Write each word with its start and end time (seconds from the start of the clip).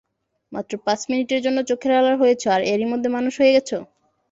মাত্র 0.51 0.73
পাঁচ 0.85 0.99
মিনিটের 1.09 1.43
জন্য 1.45 1.57
চোখের 1.69 1.91
আড়াল 1.99 2.15
হয়েছ, 2.21 2.43
আর 2.55 2.61
এরই 2.73 2.87
মধ্যে 2.91 3.09
মানুষ 3.17 3.33
হয়ে 3.39 3.55
গেছো? 3.55 3.77